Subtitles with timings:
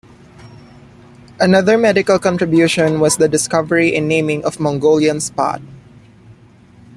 [1.39, 5.61] Another medical contribution was the discovery and naming of "Mongolian spot".